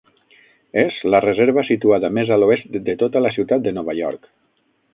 És 0.83 0.95
la 1.15 1.19
reserva 1.25 1.65
situada 1.67 2.11
més 2.19 2.31
a 2.35 2.39
l"oest 2.39 2.73
de 2.89 2.95
tota 3.05 3.25
la 3.27 3.33
ciutat 3.39 3.67
de 3.69 3.75
Nova 3.79 3.97
York. 4.01 4.27